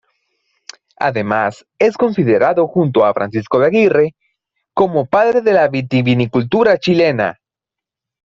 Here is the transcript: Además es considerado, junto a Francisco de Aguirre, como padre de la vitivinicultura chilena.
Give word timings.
Además 0.97 1.63
es 1.77 1.95
considerado, 1.95 2.67
junto 2.67 3.05
a 3.05 3.13
Francisco 3.13 3.59
de 3.59 3.67
Aguirre, 3.67 4.15
como 4.73 5.05
padre 5.05 5.41
de 5.41 5.53
la 5.53 5.67
vitivinicultura 5.67 6.79
chilena. 6.79 7.39